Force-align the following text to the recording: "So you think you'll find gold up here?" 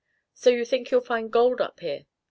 "So 0.33 0.49
you 0.49 0.65
think 0.65 0.89
you'll 0.89 1.01
find 1.01 1.31
gold 1.31 1.61
up 1.61 1.79
here?" 1.79 2.07